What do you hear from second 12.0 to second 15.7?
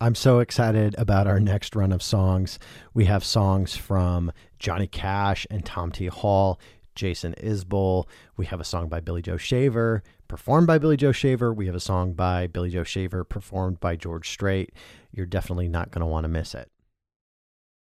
by Billy Joe Shaver, performed by George Strait. You're definitely